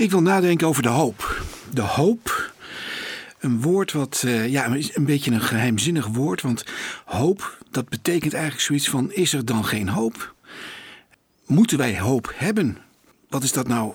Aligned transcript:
Ik 0.00 0.10
wil 0.10 0.22
nadenken 0.22 0.66
over 0.66 0.82
de 0.82 0.88
hoop. 0.88 1.42
De 1.72 1.80
hoop, 1.80 2.52
een 3.38 3.60
woord 3.60 3.92
wat, 3.92 4.22
uh, 4.26 4.48
ja, 4.48 4.66
een 4.92 5.04
beetje 5.04 5.30
een 5.30 5.40
geheimzinnig 5.40 6.06
woord. 6.06 6.42
Want 6.42 6.64
hoop, 7.04 7.58
dat 7.70 7.88
betekent 7.88 8.32
eigenlijk 8.32 8.62
zoiets 8.62 8.88
van: 8.88 9.12
is 9.12 9.32
er 9.32 9.44
dan 9.44 9.64
geen 9.64 9.88
hoop? 9.88 10.34
Moeten 11.46 11.78
wij 11.78 11.98
hoop 11.98 12.32
hebben? 12.34 12.78
Wat 13.28 13.42
is 13.42 13.52
dat 13.52 13.68
nou 13.68 13.92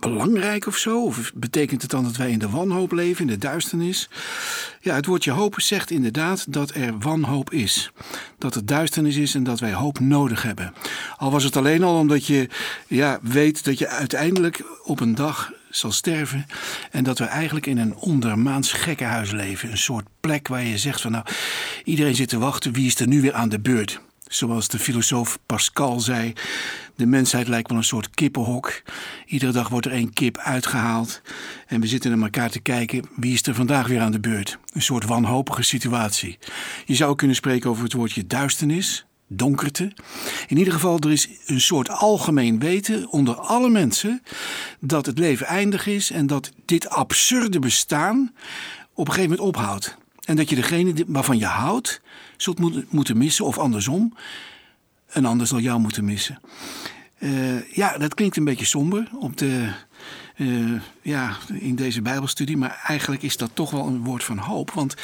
belangrijk 0.00 0.66
of 0.66 0.76
zo? 0.76 1.04
Of 1.04 1.32
betekent 1.34 1.82
het 1.82 1.90
dan 1.90 2.04
dat 2.04 2.16
wij 2.16 2.30
in 2.30 2.38
de 2.38 2.50
wanhoop 2.50 2.92
leven, 2.92 3.20
in 3.20 3.32
de 3.32 3.38
duisternis? 3.38 4.08
Ja, 4.80 4.94
het 4.94 5.06
woordje 5.06 5.30
hoop 5.30 5.60
zegt 5.60 5.90
inderdaad 5.90 6.52
dat 6.52 6.74
er 6.74 6.98
wanhoop 6.98 7.52
is. 7.52 7.92
Dat 8.38 8.54
het 8.54 8.68
duisternis 8.68 9.16
is 9.16 9.34
en 9.34 9.44
dat 9.44 9.60
wij 9.60 9.72
hoop 9.72 10.00
nodig 10.00 10.42
hebben. 10.42 10.74
Al 11.16 11.30
was 11.30 11.44
het 11.44 11.56
alleen 11.56 11.82
al 11.82 11.98
omdat 11.98 12.26
je 12.26 12.48
ja, 12.86 13.18
weet 13.22 13.64
dat 13.64 13.78
je 13.78 13.88
uiteindelijk 13.88 14.62
op 14.84 15.00
een 15.00 15.14
dag 15.14 15.52
zal 15.70 15.92
sterven. 15.92 16.46
En 16.90 17.04
dat 17.04 17.18
we 17.18 17.24
eigenlijk 17.24 17.66
in 17.66 17.78
een 17.78 17.94
ondermaans 17.94 18.72
gekkenhuis 18.72 19.30
leven. 19.30 19.70
Een 19.70 19.78
soort 19.78 20.06
plek 20.20 20.48
waar 20.48 20.64
je 20.64 20.78
zegt 20.78 21.00
van 21.00 21.12
nou, 21.12 21.24
iedereen 21.84 22.14
zit 22.14 22.28
te 22.28 22.38
wachten, 22.38 22.72
wie 22.72 22.86
is 22.86 23.00
er 23.00 23.06
nu 23.06 23.20
weer 23.20 23.34
aan 23.34 23.48
de 23.48 23.60
beurt? 23.60 24.00
Zoals 24.26 24.68
de 24.68 24.78
filosoof 24.78 25.38
Pascal 25.46 26.00
zei, 26.00 26.32
de 26.94 27.06
mensheid 27.06 27.48
lijkt 27.48 27.68
wel 27.68 27.78
een 27.78 27.84
soort 27.84 28.10
kippenhok. 28.10 28.82
Iedere 29.26 29.52
dag 29.52 29.68
wordt 29.68 29.86
er 29.86 29.92
één 29.92 30.12
kip 30.12 30.38
uitgehaald. 30.38 31.22
En 31.66 31.80
we 31.80 31.86
zitten 31.86 32.10
naar 32.10 32.22
elkaar 32.22 32.50
te 32.50 32.60
kijken, 32.60 33.08
wie 33.16 33.32
is 33.32 33.46
er 33.46 33.54
vandaag 33.54 33.86
weer 33.86 34.00
aan 34.00 34.12
de 34.12 34.20
beurt? 34.20 34.58
Een 34.72 34.82
soort 34.82 35.04
wanhopige 35.04 35.62
situatie. 35.62 36.38
Je 36.84 36.94
zou 36.94 37.16
kunnen 37.16 37.36
spreken 37.36 37.70
over 37.70 37.82
het 37.82 37.92
woordje 37.92 38.26
duisternis, 38.26 39.05
donkerte. 39.26 39.92
In 40.46 40.58
ieder 40.58 40.72
geval, 40.72 40.98
er 40.98 41.12
is 41.12 41.28
een 41.46 41.60
soort 41.60 41.88
algemeen 41.88 42.58
weten 42.58 43.08
onder 43.08 43.34
alle 43.34 43.68
mensen 43.68 44.22
dat 44.80 45.06
het 45.06 45.18
leven 45.18 45.46
eindig 45.46 45.86
is 45.86 46.10
en 46.10 46.26
dat 46.26 46.50
dit 46.64 46.88
absurde 46.88 47.58
bestaan 47.58 48.32
op 48.94 49.08
een 49.08 49.12
gegeven 49.12 49.36
moment 49.36 49.56
ophoudt. 49.56 49.96
En 50.24 50.36
dat 50.36 50.48
je 50.48 50.56
degene 50.56 51.04
waarvan 51.06 51.38
je 51.38 51.46
houdt 51.46 52.00
zult 52.36 52.90
moeten 52.92 53.18
missen, 53.18 53.44
of 53.44 53.58
andersom, 53.58 54.14
een 55.08 55.26
ander 55.26 55.46
zal 55.46 55.60
jou 55.60 55.80
moeten 55.80 56.04
missen. 56.04 56.40
Uh, 57.18 57.70
ja, 57.72 57.98
dat 57.98 58.14
klinkt 58.14 58.36
een 58.36 58.44
beetje 58.44 58.64
somber 58.64 59.08
op 59.18 59.36
de, 59.36 59.72
uh, 60.36 60.80
ja, 61.02 61.36
in 61.52 61.74
deze 61.74 62.02
Bijbelstudie, 62.02 62.56
maar 62.56 62.82
eigenlijk 62.86 63.22
is 63.22 63.36
dat 63.36 63.50
toch 63.54 63.70
wel 63.70 63.86
een 63.86 64.04
woord 64.04 64.24
van 64.24 64.38
hoop. 64.38 64.70
Want 64.70 64.94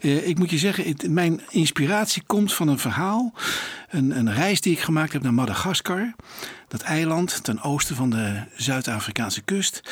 uh, 0.00 0.28
ik 0.28 0.38
moet 0.38 0.50
je 0.50 0.58
zeggen, 0.58 1.12
mijn 1.12 1.40
inspiratie 1.48 2.22
komt 2.26 2.54
van 2.54 2.68
een 2.68 2.78
verhaal, 2.78 3.32
een, 3.88 4.18
een 4.18 4.34
reis 4.34 4.60
die 4.60 4.72
ik 4.72 4.80
gemaakt 4.80 5.12
heb 5.12 5.22
naar 5.22 5.34
Madagaskar. 5.34 6.14
Dat 6.68 6.80
eiland 6.80 7.44
ten 7.44 7.62
oosten 7.62 7.96
van 7.96 8.10
de 8.10 8.42
Zuid-Afrikaanse 8.56 9.42
kust. 9.42 9.82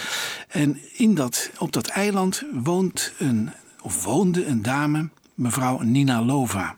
En 0.48 0.78
in 0.92 1.14
dat, 1.14 1.50
op 1.58 1.72
dat 1.72 1.86
eiland 1.86 2.42
woont 2.52 3.12
een, 3.18 3.50
of 3.80 4.04
woonde 4.04 4.46
een 4.46 4.62
dame, 4.62 5.08
mevrouw 5.34 5.80
Nina 5.80 6.22
Lova. 6.22 6.76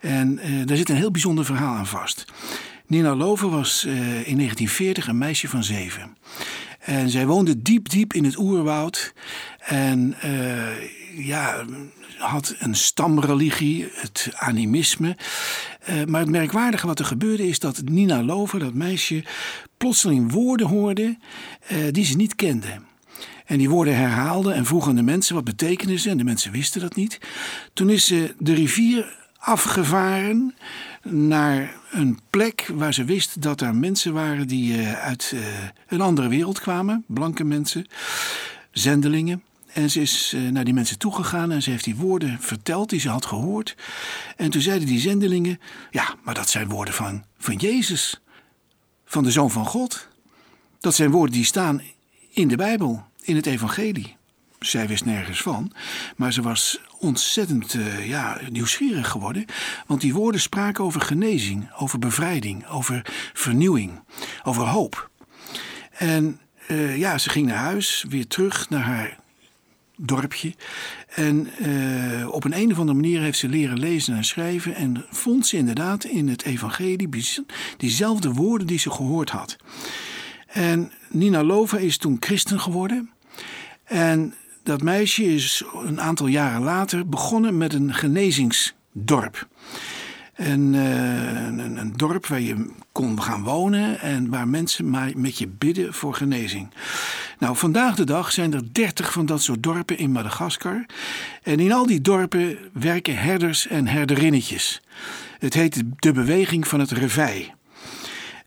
En 0.00 0.40
uh, 0.44 0.66
daar 0.66 0.76
zit 0.76 0.88
een 0.88 0.96
heel 0.96 1.10
bijzonder 1.10 1.44
verhaal 1.44 1.74
aan 1.74 1.86
vast. 1.86 2.24
Nina 2.86 3.14
Lova 3.14 3.48
was 3.48 3.84
in 3.84 3.92
1940 3.92 5.08
een 5.08 5.18
meisje 5.18 5.48
van 5.48 5.64
zeven. 5.64 6.16
En 6.88 7.10
zij 7.10 7.26
woonde 7.26 7.62
diep, 7.62 7.88
diep 7.88 8.12
in 8.12 8.24
het 8.24 8.38
oerwoud. 8.38 9.12
En 9.58 10.14
uh, 10.24 11.26
ja, 11.26 11.64
had 12.18 12.54
een 12.58 12.74
stamreligie, 12.74 13.88
het 13.94 14.30
animisme. 14.34 15.16
Uh, 15.88 16.04
maar 16.04 16.20
het 16.20 16.30
merkwaardige 16.30 16.86
wat 16.86 16.98
er 16.98 17.04
gebeurde 17.04 17.48
is 17.48 17.58
dat 17.58 17.82
Nina 17.84 18.22
Lover, 18.22 18.58
dat 18.58 18.74
meisje, 18.74 19.24
plotseling 19.76 20.32
woorden 20.32 20.66
hoorde 20.66 21.16
uh, 21.72 21.78
die 21.90 22.04
ze 22.04 22.16
niet 22.16 22.34
kende. 22.34 22.80
En 23.44 23.58
die 23.58 23.70
woorden 23.70 23.96
herhaalde 23.96 24.52
en 24.52 24.66
vroeg 24.66 24.88
aan 24.88 24.96
de 24.96 25.02
mensen 25.02 25.34
wat 25.34 25.44
betekenen 25.44 25.98
ze. 25.98 26.10
En 26.10 26.18
de 26.18 26.24
mensen 26.24 26.52
wisten 26.52 26.80
dat 26.80 26.94
niet. 26.94 27.18
Toen 27.72 27.90
is 27.90 28.06
ze 28.06 28.34
de 28.38 28.54
rivier 28.54 29.17
afgevaren 29.38 30.54
naar 31.02 31.76
een 31.90 32.18
plek 32.30 32.70
waar 32.74 32.94
ze 32.94 33.04
wist 33.04 33.42
dat 33.42 33.60
er 33.60 33.74
mensen 33.74 34.12
waren 34.12 34.48
die 34.48 34.78
uh, 34.78 34.92
uit 34.92 35.32
uh, 35.34 35.40
een 35.88 36.00
andere 36.00 36.28
wereld 36.28 36.60
kwamen, 36.60 37.04
blanke 37.06 37.44
mensen, 37.44 37.86
zendelingen. 38.70 39.42
En 39.72 39.90
ze 39.90 40.00
is 40.00 40.32
uh, 40.34 40.50
naar 40.50 40.64
die 40.64 40.74
mensen 40.74 40.98
toegegaan 40.98 41.52
en 41.52 41.62
ze 41.62 41.70
heeft 41.70 41.84
die 41.84 41.96
woorden 41.96 42.36
verteld 42.40 42.90
die 42.90 43.00
ze 43.00 43.08
had 43.08 43.26
gehoord. 43.26 43.76
En 44.36 44.50
toen 44.50 44.60
zeiden 44.60 44.88
die 44.88 45.00
zendelingen: 45.00 45.60
Ja, 45.90 46.14
maar 46.22 46.34
dat 46.34 46.50
zijn 46.50 46.68
woorden 46.68 46.94
van, 46.94 47.24
van 47.38 47.56
Jezus, 47.56 48.20
van 49.04 49.22
de 49.22 49.30
Zoon 49.30 49.50
van 49.50 49.66
God. 49.66 50.08
Dat 50.80 50.94
zijn 50.94 51.10
woorden 51.10 51.34
die 51.34 51.44
staan 51.44 51.82
in 52.30 52.48
de 52.48 52.56
Bijbel, 52.56 53.04
in 53.20 53.36
het 53.36 53.46
Evangelie. 53.46 54.17
Zij 54.60 54.88
wist 54.88 55.04
nergens 55.04 55.42
van, 55.42 55.72
maar 56.16 56.32
ze 56.32 56.42
was 56.42 56.80
ontzettend 56.98 57.74
uh, 57.74 58.08
ja, 58.08 58.40
nieuwsgierig 58.50 59.08
geworden. 59.08 59.44
Want 59.86 60.00
die 60.00 60.14
woorden 60.14 60.40
spraken 60.40 60.84
over 60.84 61.00
genezing, 61.00 61.70
over 61.76 61.98
bevrijding, 61.98 62.66
over 62.66 63.02
vernieuwing, 63.32 64.00
over 64.42 64.66
hoop. 64.66 65.10
En 65.92 66.40
uh, 66.68 66.96
ja, 66.96 67.18
ze 67.18 67.30
ging 67.30 67.46
naar 67.46 67.56
huis, 67.56 68.04
weer 68.08 68.26
terug 68.26 68.68
naar 68.68 68.82
haar 68.82 69.18
dorpje. 69.96 70.54
En 71.08 71.48
uh, 71.60 72.28
op 72.28 72.44
een, 72.44 72.56
een 72.56 72.72
of 72.72 72.78
andere 72.78 72.98
manier 72.98 73.20
heeft 73.20 73.38
ze 73.38 73.48
leren 73.48 73.78
lezen 73.78 74.16
en 74.16 74.24
schrijven. 74.24 74.74
En 74.74 75.04
vond 75.10 75.46
ze 75.46 75.56
inderdaad 75.56 76.04
in 76.04 76.28
het 76.28 76.42
evangelie 76.42 77.08
diezelfde 77.76 78.32
woorden 78.32 78.66
die 78.66 78.78
ze 78.78 78.90
gehoord 78.90 79.30
had. 79.30 79.56
En 80.46 80.92
Nina 81.08 81.42
Lova 81.42 81.78
is 81.78 81.96
toen 81.96 82.16
christen 82.20 82.60
geworden. 82.60 83.10
En 83.84 84.34
dat 84.68 84.82
meisje 84.82 85.34
is 85.34 85.64
een 85.84 86.00
aantal 86.00 86.26
jaren 86.26 86.62
later 86.62 87.08
begonnen 87.08 87.56
met 87.56 87.74
een 87.74 87.94
genezingsdorp. 87.94 89.48
En, 90.34 90.72
uh, 90.74 91.46
een, 91.46 91.76
een, 91.76 91.92
dorp 91.96 92.26
waar 92.26 92.40
je 92.40 92.70
kon 92.92 93.22
gaan 93.22 93.42
wonen 93.42 94.00
en 94.00 94.30
waar 94.30 94.48
mensen 94.48 94.90
maar 94.90 95.10
met 95.16 95.38
je 95.38 95.48
bidden 95.48 95.94
voor 95.94 96.14
genezing. 96.14 96.70
Nou, 97.38 97.56
vandaag 97.56 97.94
de 97.94 98.04
dag 98.04 98.32
zijn 98.32 98.54
er 98.54 98.72
dertig 98.72 99.12
van 99.12 99.26
dat 99.26 99.42
soort 99.42 99.62
dorpen 99.62 99.98
in 99.98 100.12
Madagaskar. 100.12 100.86
En 101.42 101.60
in 101.60 101.72
al 101.72 101.86
die 101.86 102.00
dorpen 102.00 102.58
werken 102.72 103.18
herders 103.18 103.66
en 103.66 103.86
herderinnetjes. 103.86 104.80
Het 105.38 105.54
heet 105.54 105.82
de 105.96 106.12
beweging 106.12 106.68
van 106.68 106.80
het 106.80 106.90
revij. 106.90 107.54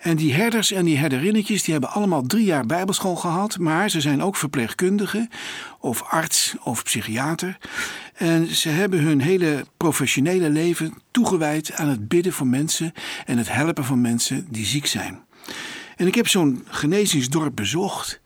En 0.02 0.16
die 0.16 0.34
herders 0.34 0.72
en 0.72 0.86
die 0.86 0.98
herderinnetjes 0.98 1.64
die 1.64 1.72
hebben 1.74 1.92
allemaal 1.92 2.22
drie 2.22 2.46
jaar 2.46 2.66
bijbelschool 2.66 3.16
gehad, 3.16 3.58
maar 3.58 3.90
ze 3.90 4.02
zijn 4.02 4.22
ook 4.22 4.36
verpleegkundigen 4.36 5.30
of 5.80 6.04
arts 6.04 6.56
of 6.64 6.84
psychiater. 6.84 7.58
En 8.14 8.56
ze 8.56 8.70
hebben 8.70 9.00
hun 9.00 9.22
hele 9.22 9.66
professionele 9.78 10.50
leven 10.50 10.94
toegewijd 11.12 11.74
aan 11.74 11.88
het 11.88 12.08
bidden 12.08 12.34
voor 12.34 12.48
mensen 12.48 12.94
en 13.26 13.38
het 13.38 13.52
helpen 13.52 13.86
van 13.86 14.02
mensen 14.02 14.48
die 14.50 14.66
ziek 14.66 14.86
zijn. 14.86 15.20
En 15.96 16.08
ik 16.08 16.16
heb 16.16 16.28
zo'n 16.28 16.66
genezingsdorp 16.68 17.56
bezocht. 17.56 18.22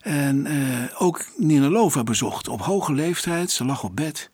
En 0.00 0.46
uh, 0.46 0.84
ook 0.98 1.26
Ninalova 1.36 2.02
bezocht 2.02 2.48
op 2.48 2.60
hoge 2.60 2.92
leeftijd. 2.92 3.50
Ze 3.50 3.64
lag 3.64 3.84
op 3.84 3.96
bed. 3.96 4.30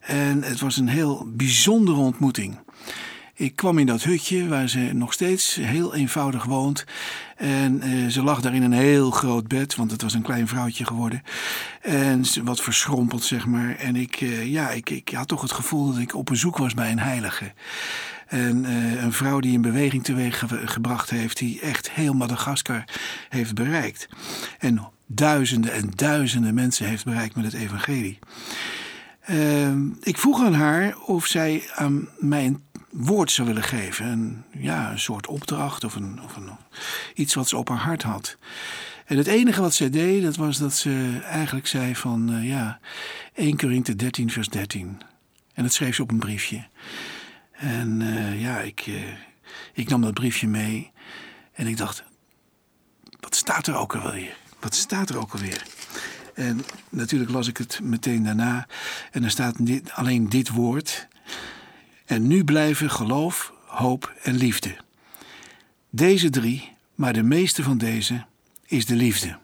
En 0.00 0.42
het 0.42 0.60
was 0.60 0.76
een 0.76 0.88
heel 0.88 1.26
bijzondere 1.26 1.98
ontmoeting. 1.98 2.58
Ik 3.40 3.56
kwam 3.56 3.78
in 3.78 3.86
dat 3.86 4.02
hutje 4.02 4.48
waar 4.48 4.68
ze 4.68 4.78
nog 4.78 5.12
steeds 5.12 5.54
heel 5.54 5.94
eenvoudig 5.94 6.44
woont. 6.44 6.84
En 7.36 7.88
uh, 7.88 8.08
ze 8.08 8.22
lag 8.22 8.40
daar 8.40 8.54
in 8.54 8.62
een 8.62 8.72
heel 8.72 9.10
groot 9.10 9.48
bed, 9.48 9.74
want 9.76 9.90
het 9.90 10.02
was 10.02 10.14
een 10.14 10.22
klein 10.22 10.48
vrouwtje 10.48 10.84
geworden. 10.84 11.22
En 11.80 12.24
wat 12.44 12.60
verschrompeld, 12.60 13.24
zeg 13.24 13.46
maar. 13.46 13.76
En 13.76 13.96
ik, 13.96 14.20
uh, 14.20 14.46
ja, 14.46 14.70
ik, 14.70 14.90
ik 14.90 15.08
had 15.08 15.28
toch 15.28 15.42
het 15.42 15.52
gevoel 15.52 15.92
dat 15.92 15.98
ik 15.98 16.14
op 16.14 16.26
bezoek 16.26 16.56
was 16.56 16.74
bij 16.74 16.90
een 16.90 16.98
heilige. 16.98 17.52
En 18.26 18.64
uh, 18.64 19.02
een 19.02 19.12
vrouw 19.12 19.40
die 19.40 19.54
een 19.54 19.62
beweging 19.62 20.04
teweeg 20.04 20.38
ge 20.38 20.60
gebracht 20.64 21.10
heeft, 21.10 21.38
die 21.38 21.60
echt 21.60 21.90
heel 21.90 22.14
Madagaskar 22.14 22.84
heeft 23.28 23.54
bereikt. 23.54 24.08
En 24.58 24.88
duizenden 25.06 25.72
en 25.72 25.90
duizenden 25.94 26.54
mensen 26.54 26.86
heeft 26.86 27.04
bereikt 27.04 27.36
met 27.36 27.44
het 27.44 27.54
evangelie. 27.54 28.18
ik 30.02 30.18
vroeg 30.18 30.44
aan 30.44 30.54
haar 30.54 30.98
of 30.98 31.26
zij 31.26 31.62
aan 31.74 32.08
mij 32.18 32.46
een 32.46 32.68
woord 32.90 33.30
zou 33.30 33.48
willen 33.48 33.62
geven. 33.62 34.06
Een, 34.06 34.44
ja, 34.58 34.90
een 34.90 34.98
soort 34.98 35.26
opdracht 35.26 35.84
of, 35.84 35.94
een, 35.94 36.22
of 36.22 36.36
een, 36.36 36.50
iets 37.14 37.34
wat 37.34 37.48
ze 37.48 37.56
op 37.56 37.68
haar 37.68 37.78
hart 37.78 38.02
had. 38.02 38.36
En 39.04 39.16
het 39.16 39.26
enige 39.26 39.60
wat 39.60 39.74
zij 39.74 39.90
deed, 39.90 40.22
dat 40.22 40.36
was 40.36 40.58
dat 40.58 40.74
ze 40.74 41.20
eigenlijk 41.22 41.66
zei 41.66 41.96
van, 41.96 42.32
uh, 42.32 42.48
ja, 42.48 42.80
1 43.34 43.56
Korinthe 43.56 43.96
13 43.96 44.30
vers 44.30 44.48
13. 44.48 45.00
En 45.54 45.62
dat 45.62 45.72
schreef 45.72 45.94
ze 45.94 46.02
op 46.02 46.10
een 46.10 46.18
briefje. 46.18 46.66
En 47.52 48.00
uh, 48.00 48.40
ja, 48.40 48.60
ik, 48.60 48.86
uh, 48.86 49.02
ik 49.72 49.88
nam 49.88 50.02
dat 50.02 50.14
briefje 50.14 50.48
mee 50.48 50.90
en 51.52 51.66
ik 51.66 51.76
dacht, 51.76 52.04
wat 53.20 53.34
staat 53.34 53.66
er 53.66 53.76
ook 53.76 53.94
alweer? 53.94 54.36
Wat 54.60 54.74
staat 54.74 55.10
er 55.10 55.18
ook 55.18 55.32
alweer? 55.32 55.62
En 56.34 56.64
natuurlijk 56.88 57.30
las 57.30 57.48
ik 57.48 57.56
het 57.56 57.80
meteen 57.82 58.22
daarna. 58.22 58.66
En 59.10 59.24
er 59.24 59.30
staat 59.30 59.56
alleen 59.94 60.28
dit 60.28 60.48
woord. 60.48 61.08
En 62.10 62.26
nu 62.26 62.44
blijven 62.44 62.90
geloof, 62.90 63.52
hoop 63.66 64.14
en 64.22 64.34
liefde. 64.34 64.76
Deze 65.90 66.30
drie, 66.30 66.72
maar 66.94 67.12
de 67.12 67.22
meeste 67.22 67.62
van 67.62 67.78
deze, 67.78 68.24
is 68.66 68.86
de 68.86 68.94
liefde. 68.94 69.38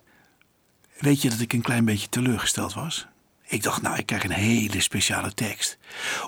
Weet 0.99 1.23
je 1.23 1.31
dat 1.31 1.41
ik 1.41 1.53
een 1.53 1.63
klein 1.63 1.85
beetje 1.85 2.09
teleurgesteld 2.09 2.75
was? 2.75 3.07
Ik 3.47 3.63
dacht, 3.63 3.83
nou, 3.83 3.97
ik 3.97 4.07
krijg 4.07 4.25
een 4.25 4.31
hele 4.31 4.81
speciale 4.81 5.35
tekst. 5.35 5.79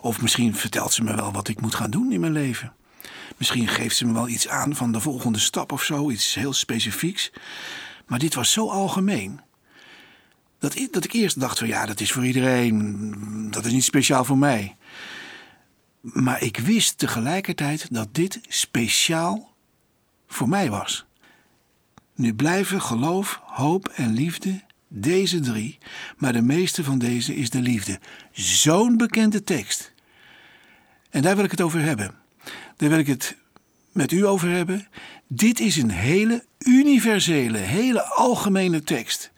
Of 0.00 0.22
misschien 0.22 0.54
vertelt 0.54 0.92
ze 0.92 1.02
me 1.02 1.14
wel 1.14 1.32
wat 1.32 1.48
ik 1.48 1.60
moet 1.60 1.74
gaan 1.74 1.90
doen 1.90 2.12
in 2.12 2.20
mijn 2.20 2.32
leven. 2.32 2.72
Misschien 3.36 3.68
geeft 3.68 3.96
ze 3.96 4.06
me 4.06 4.12
wel 4.12 4.28
iets 4.28 4.48
aan 4.48 4.76
van 4.76 4.92
de 4.92 5.00
volgende 5.00 5.38
stap 5.38 5.72
of 5.72 5.82
zo, 5.82 6.10
iets 6.10 6.34
heel 6.34 6.52
specifieks. 6.52 7.30
Maar 8.06 8.18
dit 8.18 8.34
was 8.34 8.52
zo 8.52 8.70
algemeen. 8.70 9.40
Dat 10.58 10.76
ik, 10.76 10.92
dat 10.92 11.04
ik 11.04 11.12
eerst 11.12 11.40
dacht 11.40 11.58
van 11.58 11.68
ja, 11.68 11.86
dat 11.86 12.00
is 12.00 12.12
voor 12.12 12.26
iedereen, 12.26 13.50
dat 13.50 13.64
is 13.64 13.72
niet 13.72 13.84
speciaal 13.84 14.24
voor 14.24 14.38
mij. 14.38 14.76
Maar 16.00 16.42
ik 16.42 16.58
wist 16.58 16.98
tegelijkertijd 16.98 17.94
dat 17.94 18.14
dit 18.14 18.40
speciaal 18.48 19.54
voor 20.26 20.48
mij 20.48 20.70
was. 20.70 21.06
Nu 22.14 22.34
blijven 22.34 22.82
geloof, 22.82 23.40
hoop 23.44 23.88
en 23.88 24.12
liefde 24.12 24.62
deze 24.88 25.40
drie, 25.40 25.78
maar 26.16 26.32
de 26.32 26.42
meeste 26.42 26.84
van 26.84 26.98
deze 26.98 27.36
is 27.36 27.50
de 27.50 27.60
liefde. 27.60 28.00
Zo'n 28.32 28.96
bekende 28.96 29.44
tekst. 29.44 29.92
En 31.10 31.22
daar 31.22 31.36
wil 31.36 31.44
ik 31.44 31.50
het 31.50 31.60
over 31.60 31.80
hebben. 31.80 32.14
Daar 32.76 32.88
wil 32.88 32.98
ik 32.98 33.06
het 33.06 33.36
met 33.92 34.12
u 34.12 34.26
over 34.26 34.50
hebben. 34.50 34.88
Dit 35.26 35.60
is 35.60 35.76
een 35.76 35.90
hele 35.90 36.44
universele, 36.58 37.58
hele 37.58 38.02
algemene 38.02 38.82
tekst. 38.82 39.32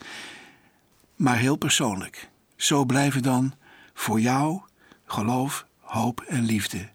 Maar 1.17 1.39
heel 1.39 1.57
persoonlijk. 1.57 2.29
Zo 2.57 2.85
blijven 2.85 3.23
dan 3.23 3.55
voor 3.95 4.21
jou 4.21 4.61
geloof, 5.05 5.67
hoop 5.91 6.21
en 6.29 6.45
liefde. 6.45 6.89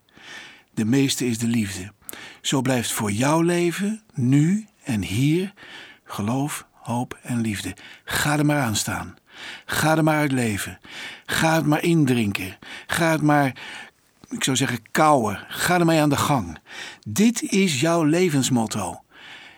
De 0.74 0.86
meeste 0.86 1.28
is 1.28 1.38
de 1.38 1.48
liefde. 1.48 1.92
Zo 2.42 2.62
blijft 2.62 2.92
voor 2.92 3.12
jouw 3.12 3.42
leven, 3.42 4.02
nu 4.14 4.68
en 4.84 5.02
hier, 5.04 5.54
geloof, 6.04 6.68
hoop 6.72 7.20
en 7.22 7.42
liefde. 7.42 7.76
Ga 8.04 8.38
er 8.38 8.46
maar 8.46 8.62
aan 8.62 8.76
staan. 8.76 9.16
Ga 9.66 9.98
er 9.98 10.04
maar 10.04 10.18
uit 10.18 10.32
leven. 10.32 10.80
Ga 11.26 11.56
het 11.56 11.66
maar 11.66 11.84
indrinken. 11.84 12.58
Ga 12.88 13.12
het 13.12 13.22
maar, 13.22 13.56
ik 14.30 14.44
zou 14.44 14.58
zeggen, 14.58 14.80
kouwen. 14.92 15.40
Ga 15.48 15.80
ermee 15.80 16.02
aan 16.02 16.10
de 16.10 16.18
gang. 16.18 16.58
Dit 17.08 17.42
is 17.42 17.80
jouw 17.80 18.04
levensmotto. 18.04 19.04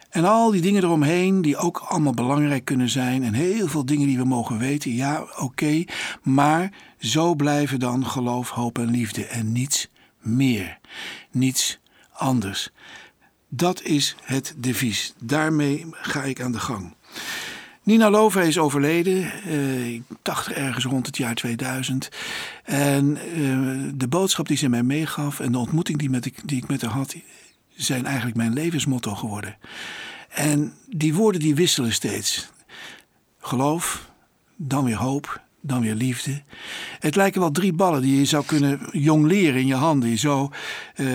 En 0.09 0.25
al 0.25 0.51
die 0.51 0.61
dingen 0.61 0.83
eromheen, 0.83 1.41
die 1.41 1.57
ook 1.57 1.77
allemaal 1.77 2.13
belangrijk 2.13 2.65
kunnen 2.65 2.89
zijn. 2.89 3.23
En 3.23 3.33
heel 3.33 3.67
veel 3.67 3.85
dingen 3.85 4.07
die 4.07 4.17
we 4.17 4.23
mogen 4.23 4.57
weten. 4.57 4.93
Ja, 4.93 5.25
oké. 5.37 5.83
maar 6.23 6.71
zo 6.99 7.35
blijven 7.35 7.79
dan 7.79 8.05
geloof, 8.05 8.49
hoop 8.49 8.77
en 8.79 8.89
liefde. 8.89 9.25
En 9.25 9.51
niets 9.51 9.89
meer. 10.21 10.79
Niets 11.31 11.79
anders. 12.11 12.69
Dat 13.49 13.81
is 13.81 14.15
het 14.23 14.53
devies. 14.57 15.13
Daarmee 15.23 15.85
ga 15.91 16.23
ik 16.23 16.41
aan 16.41 16.51
de 16.51 16.59
gang. 16.59 16.95
Nina 17.87 18.09
Lova 18.09 18.41
is 18.41 18.57
overleden, 18.57 19.31
uh, 19.47 19.93
ik 19.93 20.03
dacht 20.21 20.51
ergens 20.51 20.85
rond 20.85 21.05
het 21.05 21.17
jaar 21.17 21.35
2000. 21.35 22.09
En 22.63 23.17
uh, 23.37 23.91
de 23.95 24.07
boodschap 24.07 24.47
die 24.47 24.57
ze 24.57 24.69
mij 24.69 24.83
meegaf 24.83 25.39
en 25.39 25.51
de 25.51 25.57
ontmoeting 25.57 25.97
die, 25.97 26.09
met 26.09 26.31
die 26.45 26.57
ik 26.57 26.67
met 26.67 26.81
haar 26.81 26.91
had, 26.91 27.15
zijn 27.77 28.05
eigenlijk 28.05 28.37
mijn 28.37 28.53
levensmotto 28.53 29.15
geworden. 29.15 29.57
En 30.29 30.73
die 30.89 31.13
woorden 31.13 31.41
die 31.41 31.55
wisselen 31.55 31.93
steeds. 31.93 32.49
Geloof, 33.39 34.09
dan 34.55 34.83
weer 34.83 34.97
hoop, 34.97 35.41
dan 35.61 35.81
weer 35.81 35.95
liefde. 35.95 36.41
Het 36.99 37.15
lijken 37.15 37.41
wel 37.41 37.51
drie 37.51 37.73
ballen 37.73 38.01
die 38.01 38.19
je 38.19 38.25
zou 38.25 38.45
kunnen 38.45 38.79
jong 38.91 39.25
leren 39.25 39.59
in 39.59 39.67
je 39.67 39.75
handen. 39.75 40.17
Zou 40.17 40.51
uh, 40.95 41.07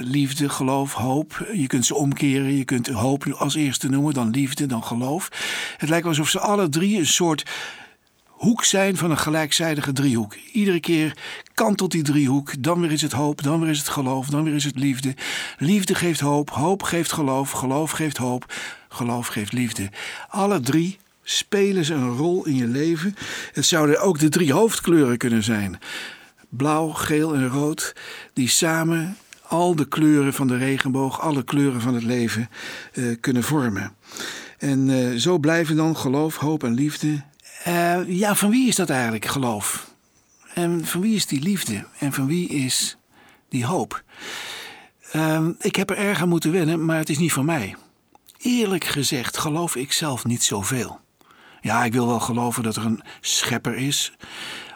liefde, 0.00 0.48
geloof, 0.48 0.92
hoop. 0.92 1.48
Je 1.52 1.66
kunt 1.66 1.86
ze 1.86 1.94
omkeren. 1.94 2.56
Je 2.56 2.64
kunt 2.64 2.86
hoop 2.86 3.24
als 3.26 3.54
eerste 3.54 3.88
noemen, 3.88 4.14
dan 4.14 4.30
liefde, 4.30 4.66
dan 4.66 4.84
geloof. 4.84 5.28
Het 5.76 5.88
lijkt 5.88 6.06
alsof 6.06 6.28
ze 6.28 6.40
alle 6.40 6.68
drie 6.68 6.98
een 6.98 7.06
soort 7.06 7.50
hoek 8.26 8.64
zijn 8.64 8.96
van 8.96 9.10
een 9.10 9.18
gelijkzijdige 9.18 9.92
driehoek. 9.92 10.34
Iedere 10.52 10.80
keer 10.80 11.16
kantelt 11.58 11.90
die 11.90 12.02
driehoek. 12.02 12.62
Dan 12.62 12.80
weer 12.80 12.92
is 12.92 13.02
het 13.02 13.12
hoop, 13.12 13.42
dan 13.42 13.60
weer 13.60 13.70
is 13.70 13.78
het 13.78 13.88
geloof, 13.88 14.26
dan 14.26 14.44
weer 14.44 14.54
is 14.54 14.64
het 14.64 14.78
liefde. 14.78 15.14
Liefde 15.58 15.94
geeft 15.94 16.20
hoop, 16.20 16.50
hoop 16.50 16.82
geeft 16.82 17.12
geloof, 17.12 17.50
geloof 17.50 17.90
geeft 17.90 18.16
hoop, 18.16 18.54
geloof 18.88 19.26
geeft 19.26 19.52
liefde. 19.52 19.90
Alle 20.28 20.60
drie 20.60 20.98
spelen 21.22 21.84
ze 21.84 21.94
een 21.94 22.16
rol 22.16 22.46
in 22.46 22.54
je 22.54 22.66
leven. 22.66 23.14
Het 23.52 23.66
zouden 23.66 24.00
ook 24.00 24.18
de 24.18 24.28
drie 24.28 24.52
hoofdkleuren 24.52 25.16
kunnen 25.16 25.42
zijn: 25.42 25.78
blauw, 26.48 26.88
geel 26.88 27.34
en 27.34 27.48
rood, 27.48 27.94
die 28.32 28.48
samen 28.48 29.16
al 29.42 29.74
de 29.74 29.88
kleuren 29.88 30.34
van 30.34 30.46
de 30.46 30.56
regenboog, 30.56 31.20
alle 31.20 31.44
kleuren 31.44 31.80
van 31.80 31.94
het 31.94 32.04
leven 32.04 32.48
uh, 32.92 33.16
kunnen 33.20 33.42
vormen. 33.42 33.92
En 34.58 34.88
uh, 34.88 35.16
zo 35.16 35.38
blijven 35.38 35.76
dan 35.76 35.96
geloof, 35.96 36.36
hoop 36.36 36.64
en 36.64 36.74
liefde. 36.74 37.22
Uh, 37.68 38.08
ja, 38.08 38.34
van 38.34 38.50
wie 38.50 38.68
is 38.68 38.76
dat 38.76 38.90
eigenlijk 38.90 39.24
geloof? 39.24 39.87
En 40.58 40.84
van 40.84 41.00
wie 41.00 41.14
is 41.14 41.26
die 41.26 41.40
liefde? 41.40 41.84
En 41.98 42.12
van 42.12 42.26
wie 42.26 42.48
is 42.48 42.96
die 43.48 43.66
hoop? 43.66 44.02
ik 45.58 45.76
heb 45.76 45.90
er 45.90 45.96
erg 45.96 46.20
aan 46.20 46.28
moeten 46.28 46.52
wennen, 46.52 46.84
maar 46.84 46.96
het 46.96 47.08
is 47.08 47.18
niet 47.18 47.32
van 47.32 47.44
mij. 47.44 47.76
Eerlijk 48.38 48.84
gezegd 48.84 49.38
geloof 49.38 49.76
ik 49.76 49.92
zelf 49.92 50.24
niet 50.24 50.42
zoveel. 50.42 51.00
Ja, 51.60 51.84
ik 51.84 51.92
wil 51.92 52.06
wel 52.06 52.20
geloven 52.20 52.62
dat 52.62 52.76
er 52.76 52.84
een 52.84 53.02
schepper 53.20 53.74
is 53.76 54.12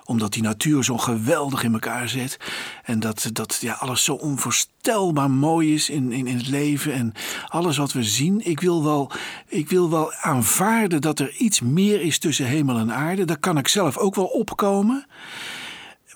omdat 0.05 0.33
die 0.33 0.43
natuur 0.43 0.85
zo 0.85 0.99
geweldig 0.99 1.63
in 1.63 1.73
elkaar 1.73 2.09
zit. 2.09 2.37
En 2.85 3.01
dat, 3.01 3.31
dat 3.33 3.59
ja, 3.61 3.73
alles 3.73 4.05
zo 4.05 4.15
onvoorstelbaar 4.15 5.31
mooi 5.31 5.75
is 5.75 5.91
in, 5.91 6.13
in, 6.13 6.27
in 6.27 6.37
het 6.37 6.49
leven. 6.49 6.93
En 6.93 7.13
alles 7.49 7.77
wat 7.77 7.93
we 7.93 8.05
zien. 8.05 8.41
Ik 8.45 8.61
wil, 8.61 8.85
wel, 8.85 9.11
ik 9.49 9.69
wil 9.69 9.91
wel 9.91 10.13
aanvaarden 10.13 11.01
dat 11.01 11.19
er 11.19 11.35
iets 11.37 11.61
meer 11.61 12.01
is 12.01 12.19
tussen 12.19 12.47
hemel 12.47 12.79
en 12.79 12.93
aarde. 12.93 13.25
Daar 13.25 13.39
kan 13.39 13.59
ik 13.59 13.69
zelf 13.69 13.99
ook 13.99 14.15
wel 14.15 14.27
opkomen. 14.27 15.07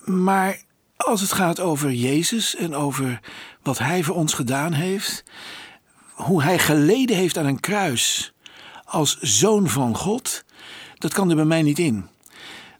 Maar 0.07 0.61
als 0.95 1.21
het 1.21 1.31
gaat 1.31 1.59
over 1.59 1.91
Jezus 1.91 2.55
en 2.55 2.75
over 2.75 3.19
wat 3.61 3.77
Hij 3.77 4.03
voor 4.03 4.15
ons 4.15 4.33
gedaan 4.33 4.73
heeft. 4.73 5.23
Hoe 6.13 6.43
Hij 6.43 6.59
geleden 6.59 7.15
heeft 7.15 7.37
aan 7.37 7.45
een 7.45 7.59
kruis 7.59 8.33
als 8.85 9.17
zoon 9.19 9.69
van 9.69 9.95
God 9.95 10.45
dat 10.97 11.13
kan 11.13 11.29
er 11.29 11.35
bij 11.35 11.45
mij 11.45 11.61
niet 11.61 11.79
in. 11.79 12.05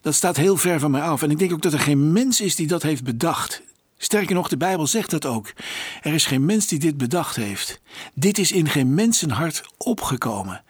Dat 0.02 0.16
staat 0.16 0.38
heel 0.38 0.58
ver 0.58 0.80
van 0.80 0.92
mij 0.92 1.02
af. 1.02 1.22
En 1.22 1.32
ik 1.32 1.40
denk 1.40 1.54
ook 1.54 1.62
dat 1.62 1.74
er 1.74 1.80
geen 1.80 2.12
mens 2.12 2.42
is 2.42 2.56
die 2.56 2.68
dat 2.68 2.84
heeft 2.84 3.04
bedacht. 3.04 3.62
Sterker 3.98 4.36
nog, 4.36 4.48
de 4.48 4.58
Bijbel 4.58 4.88
zegt 4.88 5.10
dat 5.10 5.26
ook. 5.26 5.54
Er 6.02 6.14
is 6.14 6.26
geen 6.26 6.46
mens 6.46 6.68
die 6.68 6.80
dit 6.80 6.98
bedacht 6.98 7.36
heeft. 7.36 7.82
Dit 8.14 8.38
is 8.38 8.52
in 8.52 8.70
geen 8.70 8.94
mensenhart 8.94 9.64
opgekomen. 9.78 10.64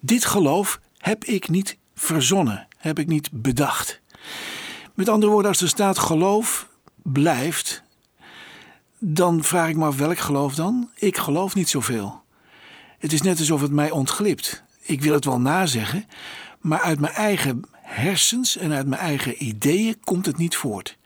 Dit 0.00 0.24
geloof 0.24 0.80
heb 0.98 1.24
ik 1.24 1.48
niet 1.48 1.76
verzonnen, 1.94 2.68
heb 2.76 2.98
ik 2.98 3.06
niet 3.06 3.28
bedacht. 3.32 4.00
Met 4.96 5.08
andere 5.08 5.32
woorden, 5.32 5.50
als 5.50 5.60
er 5.60 5.68
staat 5.68 5.98
geloof 5.98 6.68
blijft, 7.02 7.82
dan 8.98 9.44
vraag 9.44 9.68
ik 9.68 9.76
me 9.76 9.84
af 9.84 9.96
welk 9.96 10.18
geloof 10.18 10.54
dan? 10.54 10.90
Ik 10.94 11.16
geloof 11.16 11.54
niet 11.54 11.68
zoveel. 11.68 12.22
Het 12.98 13.12
is 13.12 13.22
net 13.22 13.38
alsof 13.38 13.60
het 13.60 13.70
mij 13.70 13.90
ontglipt. 13.90 14.62
Ik 14.80 15.02
wil 15.02 15.12
het 15.12 15.24
wel 15.24 15.40
nazeggen, 15.40 16.04
maar 16.60 16.80
uit 16.80 17.00
mijn 17.00 17.12
eigen 17.12 17.62
hersens 17.82 18.56
en 18.56 18.72
uit 18.72 18.86
mijn 18.86 19.00
eigen 19.00 19.44
ideeën 19.44 19.96
komt 20.04 20.26
het 20.26 20.36
niet 20.36 20.56
voort. 20.56 20.96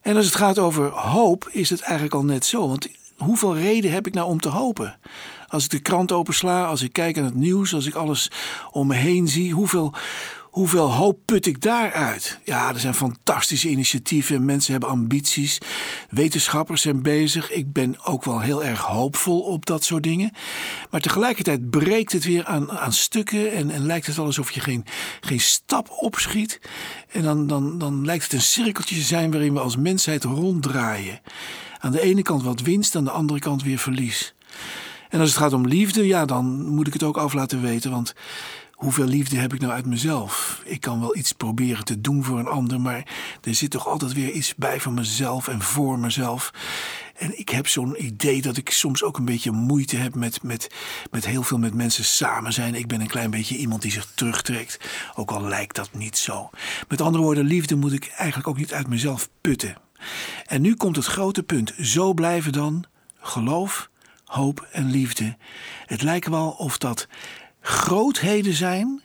En 0.00 0.16
als 0.16 0.26
het 0.26 0.34
gaat 0.34 0.58
over 0.58 0.90
hoop, 0.90 1.48
is 1.52 1.70
het 1.70 1.80
eigenlijk 1.80 2.14
al 2.14 2.24
net 2.24 2.44
zo. 2.44 2.68
Want 2.68 2.88
hoeveel 3.16 3.56
reden 3.56 3.92
heb 3.92 4.06
ik 4.06 4.14
nou 4.14 4.28
om 4.28 4.40
te 4.40 4.48
hopen? 4.48 4.98
Als 5.48 5.64
ik 5.64 5.70
de 5.70 5.78
krant 5.78 6.12
opensla, 6.12 6.66
als 6.66 6.82
ik 6.82 6.92
kijk 6.92 7.18
aan 7.18 7.24
het 7.24 7.34
nieuws, 7.34 7.74
als 7.74 7.86
ik 7.86 7.94
alles 7.94 8.30
om 8.70 8.86
me 8.86 8.94
heen 8.94 9.28
zie, 9.28 9.52
hoeveel, 9.52 9.94
hoeveel 10.54 10.92
hoop 10.92 11.18
put 11.24 11.46
ik 11.46 11.60
daaruit? 11.60 12.38
Ja, 12.44 12.68
er 12.68 12.80
zijn 12.80 12.94
fantastische 12.94 13.68
initiatieven, 13.68 14.44
mensen 14.44 14.72
hebben 14.72 14.90
ambities, 14.90 15.58
wetenschappers 16.10 16.82
zijn 16.82 17.02
bezig. 17.02 17.50
Ik 17.50 17.72
ben 17.72 17.96
ook 18.04 18.24
wel 18.24 18.40
heel 18.40 18.64
erg 18.64 18.80
hoopvol 18.80 19.40
op 19.40 19.66
dat 19.66 19.84
soort 19.84 20.02
dingen. 20.02 20.30
Maar 20.90 21.00
tegelijkertijd 21.00 21.70
breekt 21.70 22.12
het 22.12 22.24
weer 22.24 22.44
aan, 22.44 22.70
aan 22.70 22.92
stukken 22.92 23.52
en, 23.52 23.70
en 23.70 23.86
lijkt 23.86 24.06
het 24.06 24.16
wel 24.16 24.24
alsof 24.24 24.50
je 24.50 24.60
geen, 24.60 24.84
geen 25.20 25.40
stap 25.40 25.90
opschiet. 25.90 26.60
En 27.08 27.22
dan, 27.22 27.46
dan, 27.46 27.78
dan 27.78 28.04
lijkt 28.04 28.24
het 28.24 28.32
een 28.32 28.42
cirkeltje 28.42 28.94
te 28.94 29.02
zijn 29.02 29.30
waarin 29.30 29.54
we 29.54 29.60
als 29.60 29.76
mensheid 29.76 30.24
ronddraaien. 30.24 31.20
Aan 31.78 31.92
de 31.92 32.00
ene 32.00 32.22
kant 32.22 32.42
wat 32.42 32.60
winst, 32.60 32.96
aan 32.96 33.04
de 33.04 33.10
andere 33.10 33.38
kant 33.38 33.62
weer 33.62 33.78
verlies. 33.78 34.34
En 35.08 35.20
als 35.20 35.28
het 35.28 35.38
gaat 35.38 35.52
om 35.52 35.66
liefde, 35.66 36.06
ja, 36.06 36.24
dan 36.24 36.66
moet 36.66 36.86
ik 36.86 36.92
het 36.92 37.02
ook 37.02 37.16
af 37.16 37.32
laten 37.32 37.62
weten. 37.62 37.90
Want 37.90 38.14
hoeveel 38.84 39.04
liefde 39.04 39.36
heb 39.36 39.54
ik 39.54 39.60
nou 39.60 39.72
uit 39.72 39.86
mezelf? 39.86 40.62
Ik 40.64 40.80
kan 40.80 41.00
wel 41.00 41.16
iets 41.16 41.32
proberen 41.32 41.84
te 41.84 42.00
doen 42.00 42.24
voor 42.24 42.38
een 42.38 42.46
ander, 42.46 42.80
maar 42.80 43.06
er 43.42 43.54
zit 43.54 43.70
toch 43.70 43.88
altijd 43.88 44.12
weer 44.12 44.30
iets 44.30 44.54
bij 44.54 44.80
van 44.80 44.94
mezelf 44.94 45.48
en 45.48 45.62
voor 45.62 45.98
mezelf. 45.98 46.50
En 47.16 47.38
ik 47.38 47.48
heb 47.48 47.68
zo'n 47.68 48.04
idee 48.04 48.42
dat 48.42 48.56
ik 48.56 48.70
soms 48.70 49.02
ook 49.02 49.18
een 49.18 49.24
beetje 49.24 49.50
moeite 49.50 49.96
heb 49.96 50.14
met, 50.14 50.42
met, 50.42 50.74
met 51.10 51.26
heel 51.26 51.42
veel 51.42 51.58
met 51.58 51.74
mensen 51.74 52.04
samen 52.04 52.52
zijn. 52.52 52.74
Ik 52.74 52.86
ben 52.86 53.00
een 53.00 53.06
klein 53.06 53.30
beetje 53.30 53.56
iemand 53.56 53.82
die 53.82 53.90
zich 53.90 54.12
terugtrekt, 54.14 54.78
ook 55.14 55.30
al 55.30 55.42
lijkt 55.42 55.76
dat 55.76 55.90
niet 55.92 56.18
zo. 56.18 56.50
Met 56.88 57.00
andere 57.00 57.24
woorden, 57.24 57.44
liefde 57.44 57.74
moet 57.74 57.92
ik 57.92 58.12
eigenlijk 58.16 58.48
ook 58.48 58.58
niet 58.58 58.72
uit 58.72 58.88
mezelf 58.88 59.28
putten. 59.40 59.76
En 60.46 60.60
nu 60.60 60.74
komt 60.74 60.96
het 60.96 61.06
grote 61.06 61.42
punt. 61.42 61.74
Zo 61.80 62.14
blijven 62.14 62.52
dan 62.52 62.84
geloof, 63.20 63.88
hoop 64.24 64.68
en 64.72 64.90
liefde. 64.90 65.36
Het 65.86 66.02
lijkt 66.02 66.28
wel 66.28 66.50
of 66.50 66.78
dat 66.78 67.08
grootheden 67.66 68.54
zijn 68.54 69.02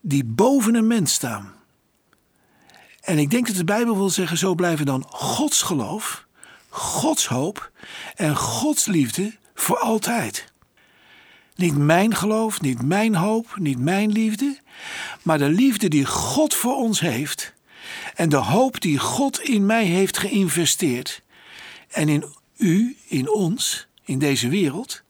die 0.00 0.24
boven 0.24 0.74
een 0.74 0.86
mens 0.86 1.12
staan. 1.12 1.52
En 3.00 3.18
ik 3.18 3.30
denk 3.30 3.46
dat 3.46 3.56
de 3.56 3.64
Bijbel 3.64 3.96
wil 3.96 4.10
zeggen: 4.10 4.36
zo 4.36 4.54
blijven 4.54 4.86
dan 4.86 5.04
Gods 5.08 5.62
geloof, 5.62 6.26
Gods 6.68 7.26
hoop 7.26 7.70
en 8.14 8.36
Gods 8.36 8.86
liefde 8.86 9.34
voor 9.54 9.78
altijd. 9.78 10.52
Niet 11.54 11.76
mijn 11.76 12.14
geloof, 12.14 12.60
niet 12.60 12.82
mijn 12.82 13.14
hoop, 13.14 13.56
niet 13.56 13.78
mijn 13.78 14.10
liefde, 14.10 14.58
maar 15.22 15.38
de 15.38 15.48
liefde 15.48 15.88
die 15.88 16.06
God 16.06 16.54
voor 16.54 16.76
ons 16.76 17.00
heeft 17.00 17.54
en 18.14 18.28
de 18.28 18.36
hoop 18.36 18.80
die 18.80 18.98
God 18.98 19.40
in 19.40 19.66
mij 19.66 19.84
heeft 19.84 20.18
geïnvesteerd 20.18 21.22
en 21.88 22.08
in 22.08 22.24
u, 22.56 22.96
in 23.06 23.30
ons, 23.30 23.86
in 24.04 24.18
deze 24.18 24.48
wereld. 24.48 25.04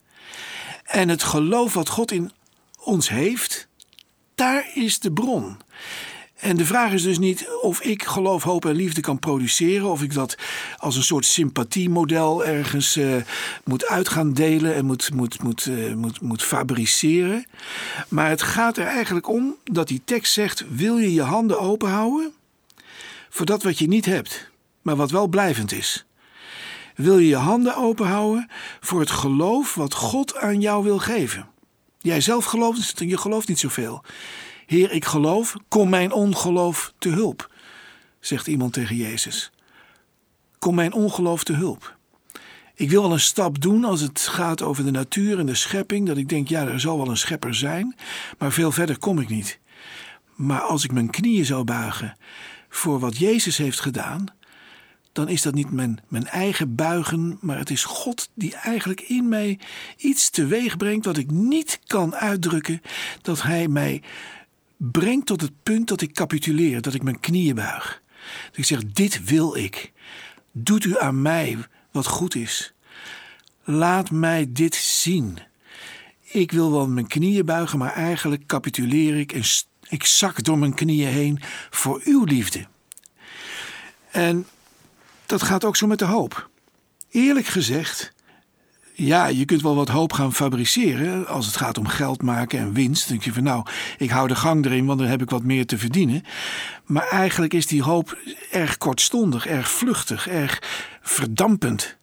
En 0.86 1.08
het 1.08 1.22
geloof 1.22 1.74
wat 1.74 1.88
God 1.88 2.12
in 2.12 2.32
ons 2.80 3.08
heeft, 3.08 3.68
daar 4.34 4.70
is 4.74 4.98
de 4.98 5.12
bron. 5.12 5.56
En 6.36 6.56
de 6.56 6.66
vraag 6.66 6.92
is 6.92 7.02
dus 7.02 7.18
niet 7.18 7.48
of 7.60 7.80
ik 7.80 8.02
geloof, 8.02 8.42
hoop 8.42 8.64
en 8.64 8.74
liefde 8.74 9.00
kan 9.00 9.18
produceren, 9.18 9.90
of 9.90 10.02
ik 10.02 10.14
dat 10.14 10.36
als 10.76 10.96
een 10.96 11.02
soort 11.02 11.24
sympathiemodel 11.24 12.44
ergens 12.44 12.96
uh, 12.96 13.16
moet 13.64 13.86
uit 13.86 14.08
gaan 14.08 14.32
delen 14.32 14.74
en 14.74 14.84
moet, 14.84 15.12
moet, 15.14 15.42
moet, 15.42 15.66
uh, 15.66 15.94
moet, 15.94 16.20
moet 16.20 16.42
fabriceren. 16.42 17.46
Maar 18.08 18.28
het 18.28 18.42
gaat 18.42 18.76
er 18.76 18.86
eigenlijk 18.86 19.28
om 19.28 19.56
dat 19.64 19.88
die 19.88 20.02
tekst 20.04 20.32
zegt: 20.32 20.64
wil 20.68 20.98
je 20.98 21.12
je 21.12 21.22
handen 21.22 21.60
open 21.60 21.88
houden 21.88 22.32
voor 23.28 23.46
dat 23.46 23.62
wat 23.62 23.78
je 23.78 23.88
niet 23.88 24.04
hebt, 24.04 24.50
maar 24.82 24.96
wat 24.96 25.10
wel 25.10 25.26
blijvend 25.26 25.72
is? 25.72 26.05
Wil 26.96 27.18
je 27.18 27.28
je 27.28 27.36
handen 27.36 27.76
open 27.76 28.06
houden 28.06 28.50
voor 28.80 29.00
het 29.00 29.10
geloof 29.10 29.74
wat 29.74 29.94
God 29.94 30.36
aan 30.36 30.60
jou 30.60 30.84
wil 30.84 30.98
geven? 30.98 31.48
Jij 31.98 32.20
zelf 32.20 32.44
gelooft, 32.44 32.98
je 32.98 33.18
gelooft 33.18 33.48
niet 33.48 33.58
zoveel. 33.58 34.04
Heer, 34.66 34.90
ik 34.90 35.04
geloof, 35.04 35.56
kom 35.68 35.88
mijn 35.88 36.12
ongeloof 36.12 36.92
te 36.98 37.08
hulp, 37.08 37.50
zegt 38.20 38.46
iemand 38.46 38.72
tegen 38.72 38.96
Jezus. 38.96 39.50
Kom 40.58 40.74
mijn 40.74 40.92
ongeloof 40.92 41.44
te 41.44 41.52
hulp. 41.52 41.96
Ik 42.74 42.90
wil 42.90 43.02
wel 43.02 43.12
een 43.12 43.20
stap 43.20 43.60
doen 43.60 43.84
als 43.84 44.00
het 44.00 44.20
gaat 44.20 44.62
over 44.62 44.84
de 44.84 44.90
natuur 44.90 45.38
en 45.38 45.46
de 45.46 45.54
schepping, 45.54 46.06
dat 46.06 46.16
ik 46.16 46.28
denk, 46.28 46.48
ja, 46.48 46.66
er 46.66 46.80
zal 46.80 46.96
wel 46.96 47.08
een 47.08 47.16
schepper 47.16 47.54
zijn, 47.54 47.96
maar 48.38 48.52
veel 48.52 48.72
verder 48.72 48.98
kom 48.98 49.18
ik 49.18 49.28
niet. 49.28 49.58
Maar 50.34 50.60
als 50.60 50.84
ik 50.84 50.92
mijn 50.92 51.10
knieën 51.10 51.44
zou 51.44 51.64
buigen 51.64 52.16
voor 52.68 52.98
wat 52.98 53.18
Jezus 53.18 53.56
heeft 53.56 53.80
gedaan, 53.80 54.26
dan 55.16 55.28
is 55.28 55.42
dat 55.42 55.54
niet 55.54 55.70
mijn, 55.70 55.98
mijn 56.08 56.26
eigen 56.26 56.74
buigen, 56.74 57.38
maar 57.40 57.58
het 57.58 57.70
is 57.70 57.84
God 57.84 58.30
die 58.34 58.54
eigenlijk 58.54 59.00
in 59.00 59.28
mij 59.28 59.58
iets 59.96 60.30
teweeg 60.30 60.76
brengt 60.76 61.04
wat 61.04 61.16
ik 61.16 61.30
niet 61.30 61.80
kan 61.86 62.14
uitdrukken, 62.14 62.82
dat 63.22 63.42
Hij 63.42 63.68
mij 63.68 64.02
brengt 64.76 65.26
tot 65.26 65.40
het 65.40 65.52
punt 65.62 65.88
dat 65.88 66.00
ik 66.00 66.12
capituleer, 66.12 66.80
dat 66.80 66.94
ik 66.94 67.02
mijn 67.02 67.20
knieën 67.20 67.54
buig. 67.54 68.02
Dat 68.46 68.56
ik 68.56 68.64
zeg: 68.64 68.84
Dit 68.84 69.24
wil 69.24 69.56
ik. 69.56 69.92
Doet 70.52 70.84
u 70.84 70.98
aan 70.98 71.22
mij 71.22 71.56
wat 71.90 72.06
goed 72.06 72.34
is. 72.34 72.74
Laat 73.64 74.10
mij 74.10 74.46
dit 74.48 74.74
zien. 74.74 75.38
Ik 76.22 76.52
wil 76.52 76.72
wel 76.72 76.88
mijn 76.88 77.06
knieën 77.06 77.44
buigen, 77.44 77.78
maar 77.78 77.92
eigenlijk 77.92 78.46
capituleer 78.46 79.18
ik 79.18 79.32
en 79.32 79.42
ik 79.88 80.04
zak 80.04 80.44
door 80.44 80.58
mijn 80.58 80.74
knieën 80.74 81.08
heen 81.08 81.40
voor 81.70 82.00
uw 82.04 82.24
liefde. 82.24 82.66
En 84.10 84.46
dat 85.26 85.42
gaat 85.42 85.64
ook 85.64 85.76
zo 85.76 85.86
met 85.86 85.98
de 85.98 86.04
hoop. 86.04 86.50
Eerlijk 87.10 87.46
gezegd 87.46 88.14
ja, 88.96 89.26
je 89.26 89.44
kunt 89.44 89.62
wel 89.62 89.74
wat 89.74 89.88
hoop 89.88 90.12
gaan 90.12 90.32
fabriceren 90.32 91.26
als 91.26 91.46
het 91.46 91.56
gaat 91.56 91.78
om 91.78 91.86
geld 91.86 92.22
maken 92.22 92.58
en 92.58 92.72
winst. 92.72 93.00
Dan 93.00 93.10
denk 93.10 93.22
je 93.22 93.32
van 93.32 93.42
nou, 93.42 93.66
ik 93.98 94.10
hou 94.10 94.28
de 94.28 94.34
gang 94.34 94.64
erin, 94.64 94.86
want 94.86 94.98
dan 94.98 95.08
heb 95.08 95.22
ik 95.22 95.30
wat 95.30 95.42
meer 95.42 95.66
te 95.66 95.78
verdienen. 95.78 96.22
Maar 96.84 97.08
eigenlijk 97.08 97.54
is 97.54 97.66
die 97.66 97.82
hoop 97.82 98.18
erg 98.50 98.78
kortstondig, 98.78 99.46
erg 99.46 99.70
vluchtig, 99.70 100.28
erg 100.28 100.62
verdampend. 101.02 101.96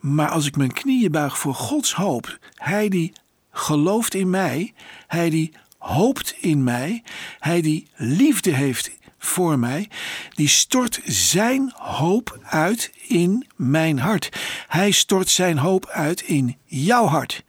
Maar 0.00 0.28
als 0.28 0.46
ik 0.46 0.56
mijn 0.56 0.72
knieën 0.72 1.10
buig 1.10 1.38
voor 1.38 1.54
Gods 1.54 1.94
hoop, 1.94 2.38
Hij 2.54 2.88
die 2.88 3.12
gelooft 3.50 4.14
in 4.14 4.30
mij, 4.30 4.74
Hij 5.06 5.30
die 5.30 5.52
hoopt 5.78 6.36
in 6.40 6.64
mij, 6.64 7.02
Hij 7.38 7.60
die 7.60 7.88
liefde 7.96 8.50
heeft 8.50 8.90
voor 9.26 9.58
mij, 9.58 9.88
die 10.34 10.48
stort 10.48 11.00
zijn 11.04 11.72
hoop 11.74 12.38
uit 12.42 12.92
in 13.06 13.46
mijn 13.56 13.98
hart. 13.98 14.28
Hij 14.68 14.90
stort 14.90 15.28
zijn 15.28 15.58
hoop 15.58 15.86
uit 15.86 16.20
in 16.20 16.56
jouw 16.64 17.06
hart. 17.06 17.44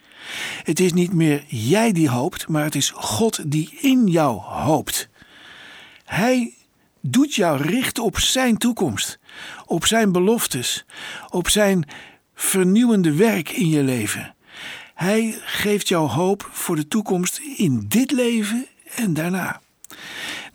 Het 0.63 0.79
is 0.79 0.93
niet 0.93 1.13
meer 1.13 1.43
jij 1.47 1.91
die 1.91 2.09
hoopt, 2.09 2.47
maar 2.47 2.63
het 2.63 2.75
is 2.75 2.91
God 2.95 3.51
die 3.51 3.77
in 3.81 4.07
jou 4.07 4.39
hoopt. 4.41 5.09
Hij 6.05 6.53
doet 7.01 7.35
jou 7.35 7.61
richten 7.61 8.03
op 8.03 8.19
zijn 8.19 8.57
toekomst, 8.57 9.19
op 9.65 9.85
zijn 9.85 10.11
beloftes, 10.11 10.85
op 11.29 11.49
zijn 11.49 11.87
vernieuwende 12.35 13.13
werk 13.13 13.49
in 13.49 13.69
je 13.69 13.83
leven. 13.83 14.35
Hij 14.93 15.37
geeft 15.45 15.87
jou 15.87 16.09
hoop 16.09 16.49
voor 16.51 16.75
de 16.75 16.87
toekomst 16.87 17.41
in 17.57 17.85
dit 17.87 18.11
leven 18.11 18.65
en 18.95 19.13
daarna. 19.13 19.61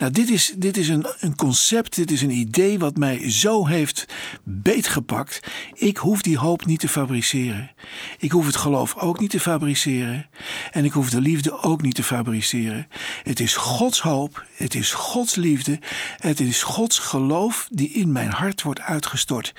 Nou, 0.02 0.14
dit 0.14 0.30
is, 0.30 0.54
dit 0.56 0.76
is 0.76 0.88
een, 0.88 1.06
een 1.20 1.36
concept, 1.36 1.94
dit 1.94 2.10
is 2.10 2.22
een 2.22 2.30
idee 2.30 2.78
wat 2.78 2.96
mij 2.96 3.30
zo 3.30 3.66
heeft 3.66 4.14
beetgepakt. 4.44 5.40
Ik 5.74 5.96
hoef 5.96 6.22
die 6.22 6.38
hoop 6.38 6.66
niet 6.66 6.80
te 6.80 6.88
fabriceren. 6.88 7.70
Ik 8.18 8.30
hoef 8.30 8.46
het 8.46 8.56
geloof 8.56 8.96
ook 8.96 9.20
niet 9.20 9.30
te 9.30 9.40
fabriceren. 9.40 10.28
En 10.70 10.84
ik 10.84 10.92
hoef 10.92 11.10
de 11.10 11.20
liefde 11.20 11.62
ook 11.62 11.82
niet 11.82 11.94
te 11.94 12.02
fabriceren. 12.02 12.88
Het 13.22 13.40
is 13.40 13.56
Gods 13.56 14.00
hoop, 14.00 14.46
het 14.54 14.74
is 14.74 14.92
Gods 14.92 15.34
liefde, 15.34 15.78
het 16.16 16.40
is 16.40 16.62
Gods 16.62 16.98
geloof 16.98 17.68
die 17.70 17.88
in 17.88 18.12
mijn 18.12 18.30
hart 18.30 18.62
wordt 18.62 18.80
uitgestort. 18.80 19.54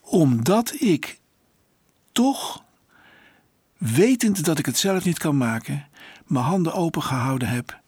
Omdat 0.00 0.74
ik 0.78 1.18
toch, 2.12 2.64
wetend 3.78 4.44
dat 4.44 4.58
ik 4.58 4.66
het 4.66 4.78
zelf 4.78 5.04
niet 5.04 5.18
kan 5.18 5.36
maken, 5.36 5.86
mijn 6.26 6.44
handen 6.44 6.72
open 6.72 7.02
gehouden 7.02 7.48
heb 7.48 7.82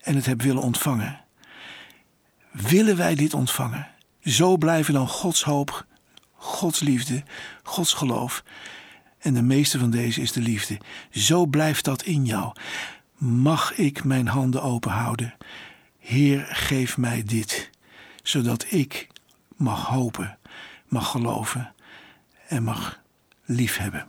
en 0.00 0.14
het 0.14 0.26
heb 0.26 0.42
willen 0.42 0.62
ontvangen. 0.62 1.20
Willen 2.52 2.96
wij 2.96 3.14
dit 3.14 3.34
ontvangen? 3.34 3.88
Zo 4.22 4.56
blijven 4.56 4.94
dan 4.94 5.08
Gods 5.08 5.42
hoop, 5.42 5.86
Gods 6.34 6.80
liefde, 6.80 7.22
Gods 7.62 7.92
geloof. 7.92 8.44
En 9.18 9.34
de 9.34 9.42
meeste 9.42 9.78
van 9.78 9.90
deze 9.90 10.20
is 10.20 10.32
de 10.32 10.40
liefde. 10.40 10.78
Zo 11.10 11.46
blijft 11.46 11.84
dat 11.84 12.02
in 12.02 12.24
jou. 12.24 12.52
Mag 13.18 13.74
ik 13.74 14.04
mijn 14.04 14.28
handen 14.28 14.62
open 14.62 14.90
houden? 14.90 15.34
Heer, 15.98 16.46
geef 16.50 16.96
mij 16.96 17.22
dit, 17.22 17.70
zodat 18.22 18.66
ik 18.68 19.08
mag 19.56 19.86
hopen, 19.86 20.38
mag 20.88 21.10
geloven 21.10 21.74
en 22.48 22.62
mag 22.62 23.00
liefhebben. 23.44 24.08